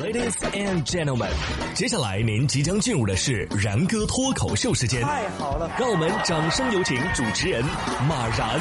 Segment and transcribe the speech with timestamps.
[0.00, 1.28] Ladies and gentlemen，
[1.74, 5.02] 接下来您即将进入的是然哥脱口秀时间。
[5.02, 7.64] 太好了，让我们掌声有请主持人
[8.08, 8.60] 马然。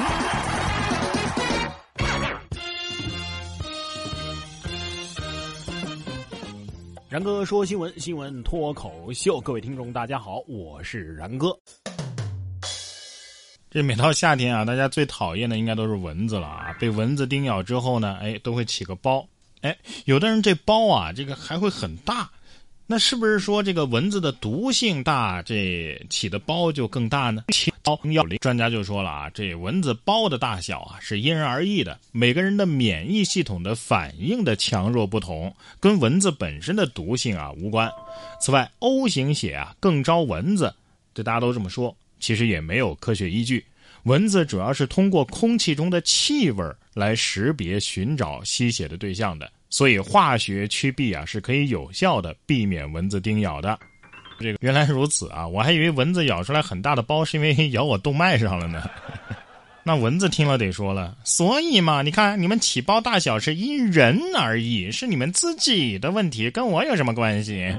[7.07, 11.55] 然哥说新闻，新闻脱口秀，各位听众大家好，我是然哥。
[13.69, 16.73] 这每到夏天啊，大家最讨厌的应该都是蚊子了啊！
[16.79, 19.23] 被蚊子叮咬之后呢，哎，都会起个包。
[19.61, 22.29] 哎，有的人这包啊，这个还会很大，
[22.85, 27.43] 那是不是说这个蚊子的毒性大，这起的包就更大呢？
[27.83, 37.89] 包要专家就说了啊，这蚊子包的大小啊是因人而异的，每个人的免疫系统的反应的强弱不同，跟蚊子本身的毒性啊无关。
[38.41, 40.73] 此外，O 型血啊更招蚊子，
[41.13, 43.65] 这大家都这么说，其实也没有科学依据。
[44.03, 53.77] 蚊子主要是通过空气中的气味儿来识别、寻找吸血的对象的，所以化学驱避啊是可以有效的避免蚊子叮咬的。
[54.39, 58.83] 这个原来如此啊，我还以为蚊子咬出来很大的包是因为咬我动脉上了呢。
[59.83, 67.73] 那蚊子听了得说了，所以嘛，你看你们起包大小是因人而异，是你们自己的问题，跟我有什么关系？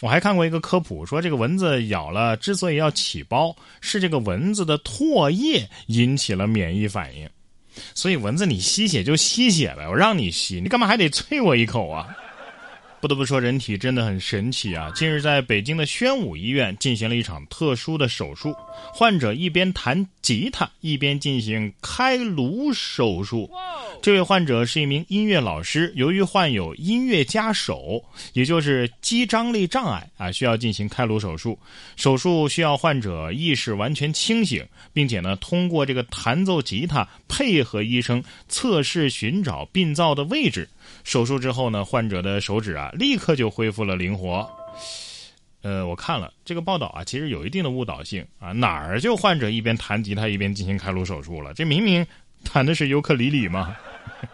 [0.00, 7.28] 我还看过一个科普，说这个蚊子咬了，之所以要起包，是这个蚊子的唾液引起了免疫反应。
[7.94, 12.06] 所以蚊子你吸血就吸血呗，我让你吸，你干嘛还得啐我一口啊？
[12.98, 14.90] 不得不说，人体真的很神奇啊！
[14.94, 18.56] 近日，在北京的宣武医院进行了一场特殊的手术，
[18.92, 23.50] 患者一边弹吉他，一边进行开颅手术。
[24.06, 28.00] 这位患者是一名音乐老师，由于患有音乐家手，
[28.34, 31.58] 也就是肌张力障碍啊，需要进行开颅手术。
[31.96, 40.68] 手术需要患者意识完全清醒，并且呢，通过这个弹奏吉他配合医生测试寻找病灶的位置。
[41.02, 44.48] 手术之后呢，患者的手指啊，立刻就恢复了灵活。
[45.62, 51.52] 呃，我看了这个报道啊，其实有一定的误导性啊，哪儿就患者一边弹吉他一边进行开颅手术了？
[51.54, 52.06] 这明明
[52.44, 53.76] 弹的是尤克里里嘛。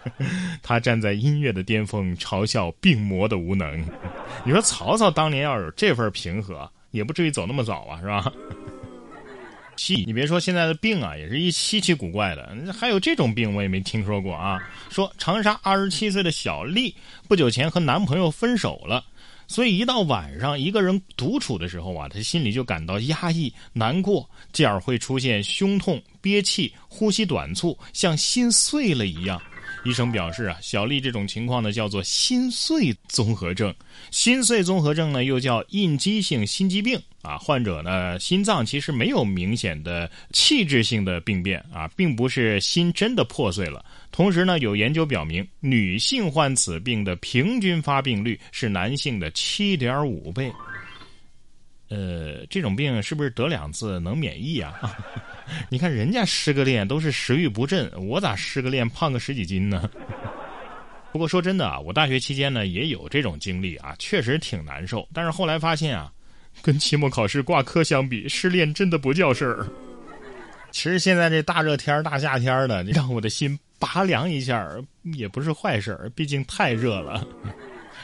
[0.62, 3.84] 他站在音乐的巅峰，嘲笑病魔的无能。
[4.44, 8.32] 你说曹操当年要有这份平和，也不至于走那么早啊，是吧？
[9.76, 12.54] 稀，你别说现在的病啊，也是一稀奇古怪的。
[12.72, 14.60] 还有这种病我也没听说过啊。
[14.90, 16.94] 说长沙二十七岁的小丽
[17.26, 19.04] 不久前和男朋友分手了，
[19.52, 29.38] 所以一到晚上一个人独处的时候啊，他心里就感到压抑、难过，继而会出现胸痛、憋气、呼吸短促，像心碎了一样。
[29.84, 33.75] 医生表示啊，小丽这种情况呢叫做心碎综合症。
[34.10, 37.37] 心碎综合症呢又叫应激性心肌病啊。
[37.37, 43.84] 患者呢心脏其实没有明显的器质性的病变啊，并不是心真的破碎了。
[44.12, 50.53] 同时呢，有研究表明，女性患此病的平均发病率是男性的七点五倍。
[51.92, 54.72] 呃，这种病是不是得两次能免疫啊？
[55.69, 59.91] 你看人家失个恋都是食欲不振，我咋失个恋胖个十几斤呢？
[61.12, 65.06] 不过说真的啊，我大学期间呢也有这种经历啊，确实挺难受。
[65.12, 66.10] 但是后来发现啊，
[66.62, 69.69] 跟期末考试挂科相比，失恋真的不叫事儿。
[70.70, 74.66] 其实现在这大热天大夏天的，让我的心拔凉一下
[75.14, 77.22] 也不是坏事儿，毕竟太热了。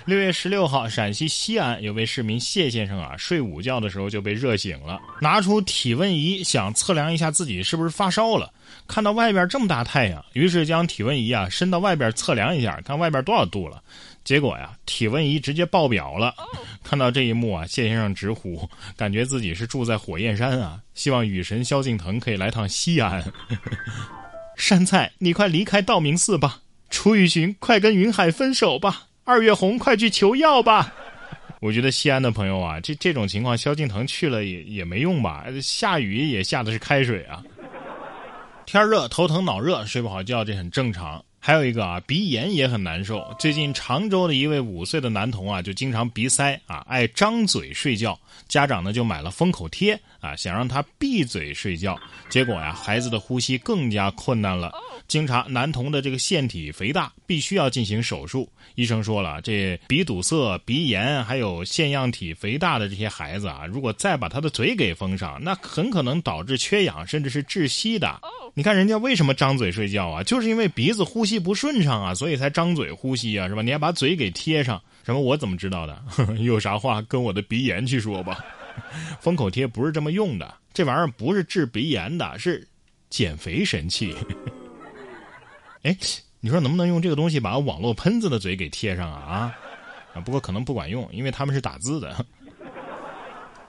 [0.08, 8.50] 六月十六号，陕西西安有位市民谢先生啊，睡午觉的时候就被热醒了，拿出体温仪想测量一下自己是不是发烧了。
[8.86, 13.82] 看到外边这么大太阳，于是将体温仪啊伸到外边测量一下，看外边多少度了。
[14.24, 16.34] 结果呀，体温仪直接爆表了。
[16.82, 23.22] 看到这一幕啊，谢先生直呼，感觉自己是住在火焰山啊，希望雨神萧敬腾可以来趟西安。
[24.56, 26.62] 山菜，你快离开道明寺吧。
[26.88, 29.07] 楚雨荨，快跟云海分手吧。
[29.28, 30.90] 二月红，快去求药吧！
[31.60, 35.44] 我觉得西安的朋友啊，这这种情况，萧敬腾去了也也没用吧？
[35.60, 37.42] 下雨也下的是开水啊。
[38.64, 41.22] 天热，头疼脑热，睡不好觉，这很正常。
[41.48, 43.34] 还有一个啊，鼻炎也很难受。
[43.38, 48.20] 最近常州的一位五岁的男童啊，就经常鼻塞啊，爱张嘴睡觉。
[48.48, 51.98] 家长呢就买了封口贴啊，想让他闭嘴睡觉。
[52.28, 54.70] 结果呀，孩子的呼吸更加困难了。
[55.06, 58.46] 经查，男童的这个腺体肥大，必须要进行手术。
[58.74, 68.20] 医生说了，这鼻堵塞、鼻炎还有腺样体肥大的这些孩子啊，如果再把他的嘴给封上，那很可能导致缺氧，甚至是窒息的。
[68.54, 70.22] 你看人家为什么张嘴睡觉啊？
[70.22, 73.62] 就是因为鼻子呼吸不顺畅啊，所以才张嘴呼吸啊，是吧？
[73.62, 75.20] 你还把嘴给贴上，什么？
[75.20, 76.02] 我怎么知道的？
[76.40, 78.44] 有啥话跟我的鼻炎去说吧。
[79.20, 82.66] 封口贴不是这么用的，这玩意儿不是治鼻炎的，是
[83.10, 84.14] 减肥神器。
[85.82, 85.96] 哎，
[86.40, 89.52] 你说能不能用这个东西把网络喷子的嘴给贴上啊？
[90.14, 92.24] 啊，不过可能不管用，因为他们是打字的。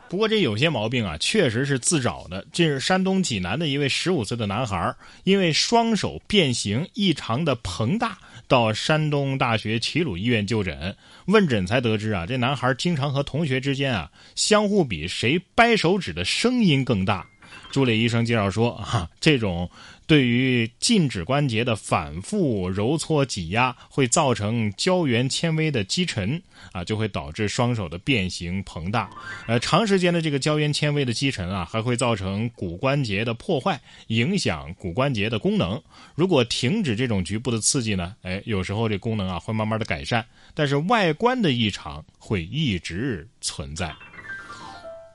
[0.09, 2.43] 不过这有些毛病啊，确实是自找的。
[2.51, 8.17] 这是，山东济南的一位十五岁的男孩，因为双手变形异常的膨大，
[8.47, 10.95] 到山东大学齐鲁医院就诊。
[11.27, 17.28] 问诊才得知啊，这男孩经常和同学之间啊相互比谁掰手指的声音更大。
[17.71, 19.69] 朱磊医生介绍说 啊，这种。
[20.07, 29.07] 对于近指关节的反复揉搓挤压，会造成胶原纤维的积沉啊，就会导致双手的变形膨大。
[29.45, 35.79] 呃，长时间的这个胶原纤维的积沉啊，还会造成骨关节的破坏，影响骨关节的功能。
[36.15, 40.25] 如果停止这种局部的刺激呢，哎，有时候这功能啊会慢慢的改善，
[40.55, 43.95] 但是外观的异常会一直存在。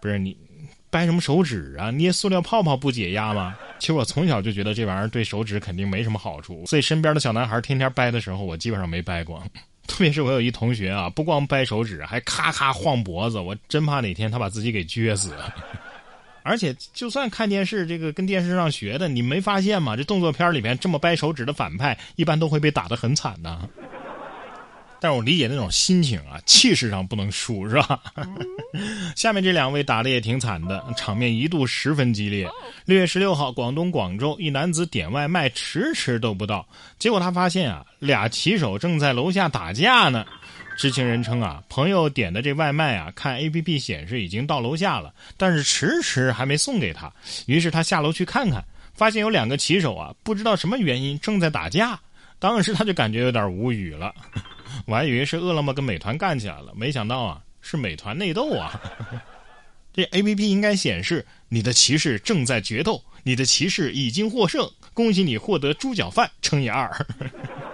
[0.01, 0.37] 不是你。
[0.95, 1.91] 掰什么手指啊？
[1.91, 3.57] 捏塑料泡泡不解压吗？
[3.81, 9.43] 其实我从小就觉得这玩意儿对手指肯定没什么好处，所以身边的小男孩天天掰的时候，我基本上没掰过。
[9.89, 15.35] 特别是我有一同学啊，不光掰手指，还咔咔晃脖子，我真怕哪天他把自己给撅死。
[16.45, 19.97] 而且就算看电视，这个跟电视上学的，你没发现吗？
[19.97, 23.69] 这动作片里面这么掰手指的反派，一般都会被打得很惨的。
[25.05, 28.01] 但我理解那种心情啊，气势上不能输，是吧？
[29.15, 32.49] 下面这两位打的也挺惨的，场面一度十分激烈。
[32.87, 36.67] 六月十六号，广东广州一男子点外卖迟迟都不到，
[36.99, 40.25] 结果他发现啊，俩骑手正在楼下打架呢。
[40.79, 47.13] 知情人称啊，朋友点的这外卖啊，看 A P P 显示已经到楼下了，但是迟迟还没送给他。
[47.45, 48.65] 于是他下楼去看看，
[48.95, 52.01] 发现有两个骑手啊，不知道什么原因正在打架。
[52.39, 54.15] 当时他就感觉有点无语了。
[54.87, 58.81] 我还以为是饿了么跟美团干起来了，没想到啊是美团内斗啊！
[59.93, 66.91] 这 A P P 应该显示你的骑士正在决斗，你的骑士已经获胜，恭喜你获得猪脚饭乘以二。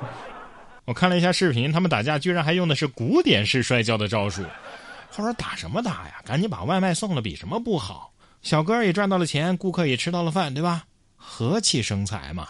[0.85, 4.45] 我看了一下视频，他们打架居然还用的是古典式摔跤的招数。
[5.11, 6.23] 他说打什么打呀？
[6.25, 8.13] 赶紧把外卖送了，比什么不好？
[8.43, 10.85] 小哥也赚到了钱，顾客也吃到了饭，对吧？
[11.17, 12.49] 和气生财嘛。